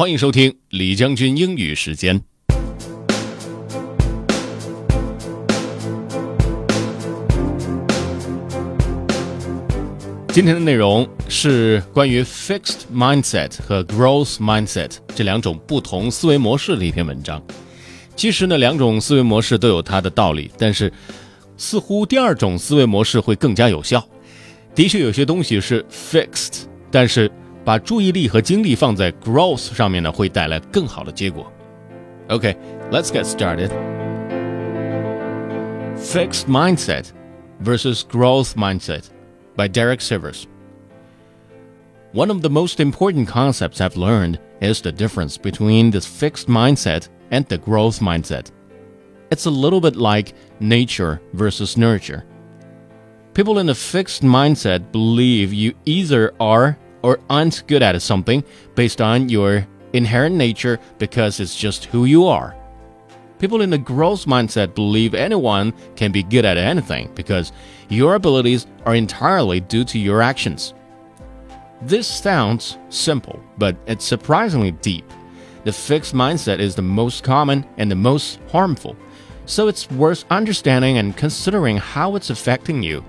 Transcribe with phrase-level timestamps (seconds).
[0.00, 2.18] 欢迎收听李将军英语时间。
[10.28, 17.42] 今天的内容是关于 fixed mindset 和 growth mindset 这两种不同思维模式的一篇文章。
[18.16, 20.90] 其实呢，两种思维模式都有它的道理，但是
[21.58, 24.02] 似乎第二种思维模式会更加有效。
[24.74, 27.30] 的确，有些东西是 fixed，但是
[27.63, 31.51] 把注意力和精力放在 growth 上面呢，会带来更好的结果。
[32.29, 33.69] OK，let's get started.
[35.97, 37.07] Fixed mindset
[37.63, 39.05] versus growth mindset
[39.55, 40.45] by Derek Sivers.
[42.13, 47.07] One of the most important concepts I've learned is the difference between this fixed mindset
[47.31, 48.51] and the growth mindset.
[49.31, 52.23] It's a little bit like nature versus nurture.
[53.33, 59.00] People in a fixed mindset believe you either are or aren't good at something based
[59.00, 62.56] on your inherent nature because it's just who you are.
[63.38, 67.52] People in a growth mindset believe anyone can be good at anything because
[67.88, 70.74] your abilities are entirely due to your actions.
[71.82, 75.10] This sounds simple, but it's surprisingly deep.
[75.64, 78.94] The fixed mindset is the most common and the most harmful,
[79.46, 83.02] so it's worth understanding and considering how it's affecting you.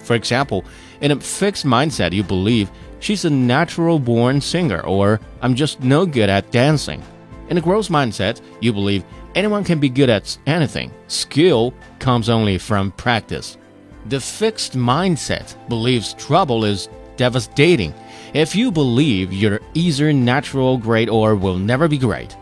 [0.00, 0.64] For example,
[1.00, 2.70] in a fixed mindset, you believe
[3.02, 7.02] she's a natural born singer or I'm just no good at dancing.
[7.50, 10.90] In a growth mindset, you believe anyone can be good at anything.
[11.08, 13.58] Skill comes only from practice.
[14.06, 17.92] The fixed mindset believes trouble is devastating.
[18.32, 22.36] If you believe you're either natural great or will never be great,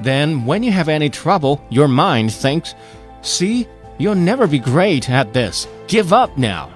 [0.00, 2.74] then when you have any trouble, your mind thinks,
[3.22, 3.66] see,
[3.98, 5.66] you'll never be great at this.
[5.88, 6.70] Give up now.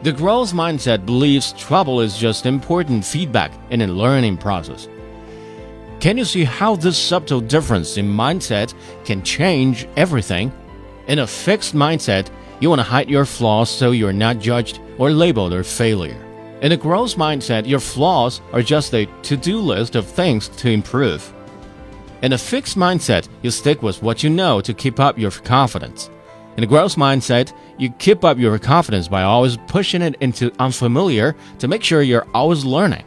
[0.00, 4.88] The growth mindset believes trouble is just important feedback in a learning process.
[5.98, 8.74] Can you see how this subtle difference in mindset
[9.04, 10.52] can change everything?
[11.08, 15.10] In a fixed mindset, you want to hide your flaws so you're not judged or
[15.10, 16.24] labeled a failure.
[16.62, 20.70] In a growth mindset, your flaws are just a to do list of things to
[20.70, 21.32] improve.
[22.22, 26.08] In a fixed mindset, you stick with what you know to keep up your confidence.
[26.58, 31.36] In a growth mindset, you keep up your confidence by always pushing it into unfamiliar
[31.60, 33.04] to make sure you're always learning.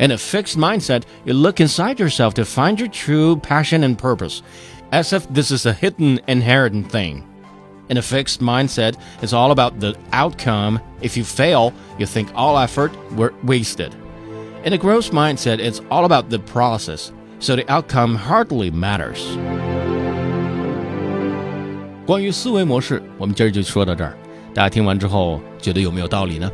[0.00, 4.42] In a fixed mindset, you look inside yourself to find your true passion and purpose,
[4.90, 7.24] as if this is a hidden inherent thing.
[7.90, 10.80] In a fixed mindset, it's all about the outcome.
[11.00, 13.94] If you fail, you think all effort were wasted.
[14.64, 19.36] In a growth mindset, it's all about the process, so the outcome hardly matters.
[22.06, 24.14] 关于思维模式，我们今儿就说到这儿。
[24.52, 26.50] 大家听完之后，觉得有没有道理呢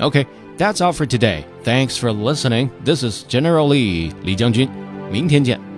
[0.00, 1.44] ？OK，that's all for today.
[1.64, 2.70] Thanks for listening.
[2.84, 4.68] This is General Lee 李将军，
[5.10, 5.69] 明天见。